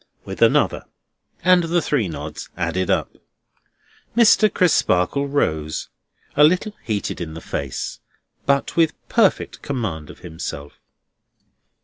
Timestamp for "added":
2.57-2.89